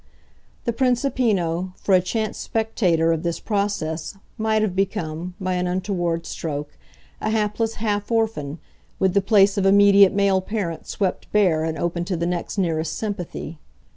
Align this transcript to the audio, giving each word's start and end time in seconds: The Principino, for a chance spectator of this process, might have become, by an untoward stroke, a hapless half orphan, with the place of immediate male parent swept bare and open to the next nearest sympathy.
The 0.65 0.73
Principino, 0.73 1.73
for 1.77 1.93
a 1.93 2.01
chance 2.01 2.35
spectator 2.39 3.11
of 3.11 3.21
this 3.21 3.39
process, 3.39 4.17
might 4.35 4.63
have 4.63 4.75
become, 4.75 5.35
by 5.39 5.53
an 5.53 5.67
untoward 5.67 6.25
stroke, 6.25 6.75
a 7.21 7.29
hapless 7.29 7.75
half 7.75 8.11
orphan, 8.11 8.57
with 8.97 9.13
the 9.13 9.21
place 9.21 9.59
of 9.59 9.65
immediate 9.67 10.11
male 10.13 10.41
parent 10.41 10.87
swept 10.87 11.31
bare 11.31 11.63
and 11.63 11.77
open 11.77 12.03
to 12.05 12.17
the 12.17 12.25
next 12.25 12.57
nearest 12.57 12.95
sympathy. 12.97 13.59